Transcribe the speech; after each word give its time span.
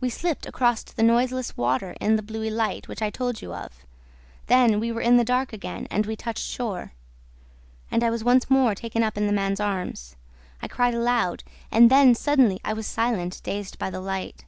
We 0.00 0.10
slipped 0.10 0.44
across 0.44 0.82
the 0.82 1.04
noiseless 1.04 1.56
water 1.56 1.94
in 2.00 2.16
the 2.16 2.22
bluey 2.24 2.50
light 2.50 2.88
which 2.88 3.00
I 3.00 3.10
told 3.10 3.40
you 3.40 3.54
of; 3.54 3.84
then 4.48 4.80
we 4.80 4.90
were 4.90 5.00
in 5.00 5.18
the 5.18 5.24
dark 5.24 5.52
again 5.52 5.86
and 5.88 6.04
we 6.04 6.16
touched 6.16 6.44
shore. 6.44 6.90
And 7.88 8.02
I 8.02 8.10
was 8.10 8.24
once 8.24 8.50
more 8.50 8.74
taken 8.74 9.04
up 9.04 9.16
in 9.16 9.28
the 9.28 9.32
man's 9.32 9.60
arms. 9.60 10.16
I 10.62 10.66
cried 10.66 10.94
aloud. 10.94 11.44
And 11.70 11.90
then, 11.92 12.16
suddenly, 12.16 12.58
I 12.64 12.72
was 12.72 12.88
silent, 12.88 13.40
dazed 13.44 13.78
by 13.78 13.88
the 13.88 14.00
light... 14.00 14.44